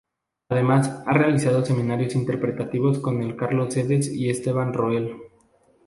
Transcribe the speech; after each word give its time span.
Además, 0.49 1.03
ha 1.05 1.13
realizado 1.13 1.63
seminarios 1.63 2.15
interpretativos 2.15 2.97
con 2.97 3.33
Carlos 3.33 3.71
Sedes 3.75 4.11
y 4.11 4.31
Esteban 4.31 4.73
Roel. 4.73 5.15